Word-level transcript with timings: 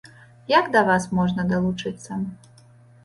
Як 0.51 0.71
да 0.75 0.81
вас 0.87 1.05
можна 1.19 1.45
далучыцца? 1.53 2.21